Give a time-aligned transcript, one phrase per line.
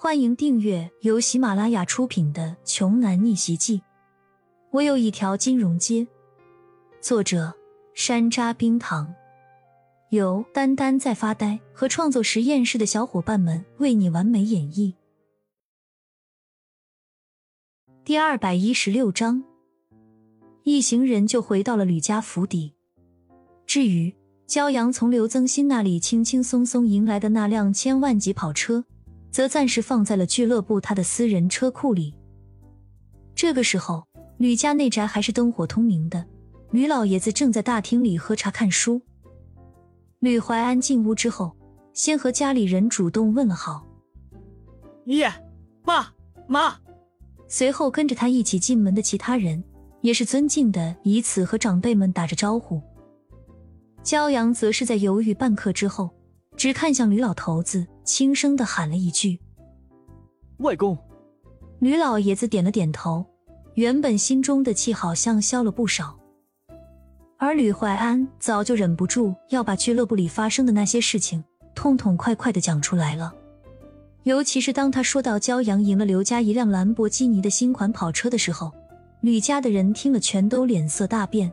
[0.00, 3.78] 欢迎订阅由喜马拉雅出品的《穷男逆袭记》。
[4.70, 6.06] 我有一条金融街。
[7.00, 7.52] 作者：
[7.94, 9.12] 山楂冰糖，
[10.10, 14.94] 由丹丹在发呆和创作实验室的小伙伴们为你完美演绎。
[18.04, 19.42] 第二百一十六章，
[20.62, 22.72] 一行人就回到了吕家府邸。
[23.66, 24.14] 至于
[24.46, 28.84] 骄阳从刘增新那里轻轻松松迎来的那辆千万级跑车。
[29.30, 32.14] 则暂时放在了俱乐部他的私人车库里。
[33.34, 34.06] 这个时候，
[34.36, 36.26] 吕家内宅还是灯火通明的，
[36.70, 39.00] 吕老爷子正在大厅里喝茶看书。
[40.20, 41.56] 吕怀安进屋之后，
[41.92, 43.86] 先和家里人主动问了好
[45.06, 45.32] ：“爷、
[45.84, 46.08] 妈、
[46.46, 46.76] 妈。”
[47.48, 49.62] 随后跟着他一起进门的其他人，
[50.00, 52.82] 也是尊敬的以此和长辈们打着招呼。
[54.02, 56.10] 骄阳则是在犹豫半刻之后。
[56.56, 59.38] 只看向吕老头子，轻声的喊了一句
[60.60, 60.96] ：“外公。”
[61.78, 63.26] 吕老爷子点了点头，
[63.74, 66.18] 原本心中的气好像消了不少。
[67.36, 73.32] 而吕怀安早就忍不住要把俱乐部里发生的那些事情痛痛快快的讲出来了，
[74.22, 78.72] 尤其是当他说到骄阳赢了刘家一辆兰博基尼的新款跑车的时候，
[79.20, 81.52] 吕家的人听了全都脸色大变。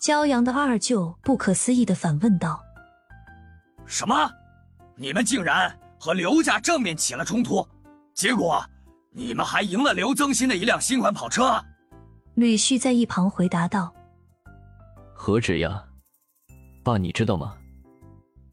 [0.00, 2.60] 骄阳的二舅不可思议的反问道。
[3.84, 4.30] 什么？
[4.96, 7.66] 你们竟然和刘家正面起了冲突，
[8.14, 8.64] 结果
[9.10, 11.60] 你们还赢了刘增新的一辆新款跑车？
[12.34, 13.92] 吕旭在一旁回答道
[15.14, 15.84] ：“何止呀，
[16.82, 17.54] 爸，你知道吗？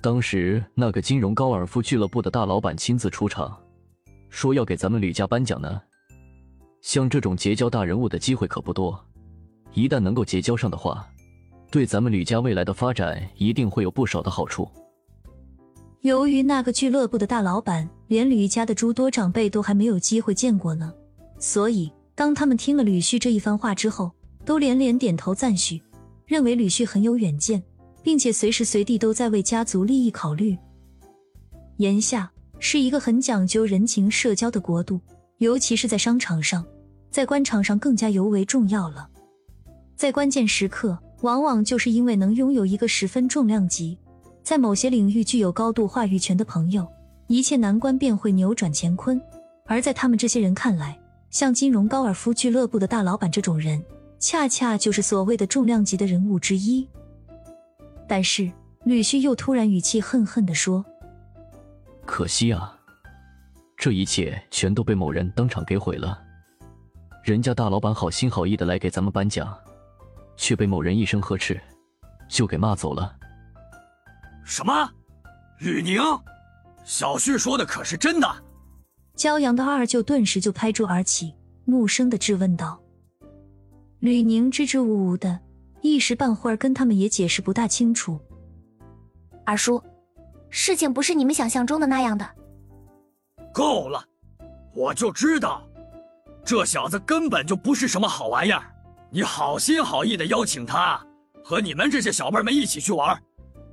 [0.02, 3.56] 当时那个金融高尔夫俱乐部的大老板亲自出场，
[4.30, 5.80] 说要给咱们吕家颁奖呢。
[6.82, 9.00] 像这种结交大人物的机会可不多，
[9.74, 11.08] 一旦能够结交上的话，
[11.70, 14.68] 对咱们吕家未来的发展一定会有不少的好处。”
[16.02, 20.92] 由于那个俱乐部的大老板连吕家的诸多长辈都还没有机会见过呢，
[21.38, 24.12] 所以当他们听了吕旭这一番话之后，
[24.44, 25.80] 都连连点头赞许，
[26.26, 27.62] 认为吕旭很有远见，
[28.02, 30.58] 并且随时随地都在为家族利益考虑。
[31.78, 35.00] 眼下是一个很讲究人情社交的国度，
[35.38, 36.66] 尤其是在商场上，
[37.12, 39.08] 在官场上更加尤为重要了。
[39.96, 44.00] 在关键时刻，往往就是因为能拥有一个十分重量级。
[44.44, 46.88] 在某些领域具有高度话语权的朋友，
[47.28, 49.22] 一切难关便会扭转乾坤。
[49.66, 53.82] 而在他们这些人看来，像金融高尔夫俱乐部的大老板这种人，
[54.20, 56.88] 恰恰就是所谓的重量级的人物之一。
[58.08, 58.52] 但是
[58.84, 60.84] 吕旭又突然语气恨恨地说
[62.04, 62.78] ：“可惜啊，
[63.78, 66.20] 这一切全都被某人当场给毁了。
[67.24, 69.56] 人家大老板好心好意的来给咱们颁奖，
[70.36, 71.62] 却被某人一声呵斥，
[72.28, 73.16] 就给骂走了。”
[74.44, 74.90] 什么？
[75.60, 76.02] 吕宁，
[76.84, 78.28] 小旭说的可是真的？
[79.16, 81.36] 骄阳的二舅顿时就拍桌而起，
[81.66, 82.82] 怒声的质问道。
[84.00, 85.40] 吕宁支支吾吾的，
[85.82, 88.20] 一时半会儿跟他们也解释不大清楚。
[89.46, 89.82] 二叔，
[90.50, 92.28] 事情不是你们想象中的那样的。
[93.54, 94.04] 够了，
[94.74, 95.62] 我就知道，
[96.44, 98.64] 这小子根本就不是什么好玩意儿。
[99.12, 101.00] 你好心好意的邀请他
[101.44, 103.22] 和你们这些小辈们一起去玩。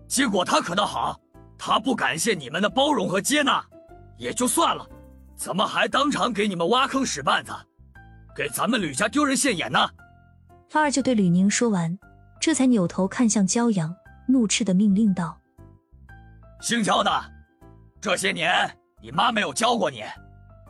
[0.08, 1.20] 结果他可倒好，
[1.58, 3.62] 他不感谢你们的包容和接纳，
[4.16, 4.84] 也就算了，
[5.36, 7.52] 怎么还当场给你们挖坑使绊子，
[8.34, 9.78] 给咱们吕家丢人现眼呢？
[10.72, 11.96] 二就对吕宁说完，
[12.40, 13.94] 这才扭头看向骄阳，
[14.26, 15.38] 怒斥的命令道
[16.62, 17.10] ：“姓焦的，
[18.00, 18.50] 这些年
[19.02, 20.02] 你妈没有教过你，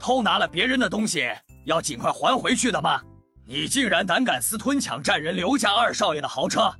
[0.00, 1.28] 偷拿了别人的东西
[1.64, 3.00] 要尽快还回去的吗？
[3.46, 6.72] 你竟然胆敢私吞抢占人刘家二少爷的豪车，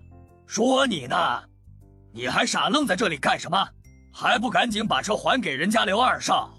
[0.44, 1.16] 说你呢！”
[2.12, 3.68] 你还傻愣在这里干什么？
[4.10, 6.52] 还不赶紧把车还给人家刘二少，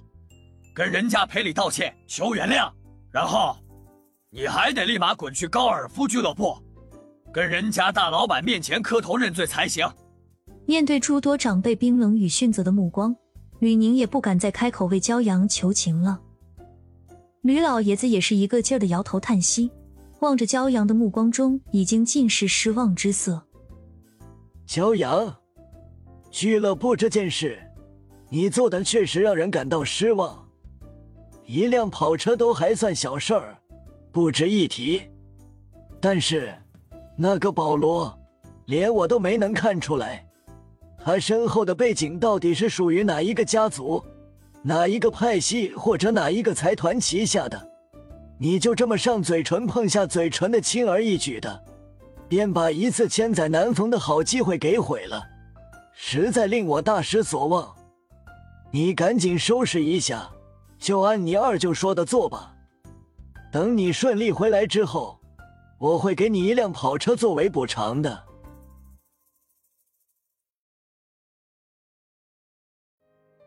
[0.74, 2.72] 跟人家赔礼道歉求原谅，
[3.12, 3.58] 然后
[4.30, 6.58] 你还得立马滚去高尔夫俱乐部，
[7.34, 9.86] 跟人家大老板面前磕头认罪才行。
[10.66, 13.14] 面对诸多长辈冰冷与训责的目光，
[13.58, 16.22] 吕宁也不敢再开口为骄阳求情了。
[17.42, 19.69] 吕老爷子也是一个劲儿的摇头叹息，
[20.19, 23.44] 望着骄阳的目光中已经尽是失望之色。
[24.66, 25.36] 骄阳。
[26.31, 27.60] 俱乐部这件事，
[28.30, 30.48] 你做的确实让人感到失望。
[31.46, 33.58] 一辆跑车都还算小事儿，
[34.12, 35.02] 不值一提。
[36.00, 36.54] 但是，
[37.18, 38.16] 那个保罗，
[38.66, 40.24] 连我都没能看出来，
[41.04, 44.04] 他身后的背景到底是属于哪一个家族、
[44.62, 47.70] 哪一个派系或者哪一个财团旗下的？
[48.38, 51.64] 你就这么上嘴唇碰下嘴唇的轻而易举的，
[52.28, 55.22] 便把一次千载难逢的好机会给毁了。
[56.01, 57.75] 实在令我大失所望，
[58.72, 60.31] 你赶紧收拾一下，
[60.78, 62.56] 就按你二舅说的做吧。
[63.51, 65.19] 等你顺利回来之后，
[65.78, 68.24] 我会给你一辆跑车作为补偿的。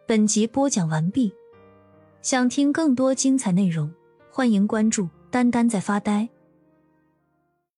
[0.06, 1.32] 本集播讲完毕，
[2.20, 3.90] 想听更多精彩内容，
[4.30, 6.28] 欢迎关注“丹丹在发呆”。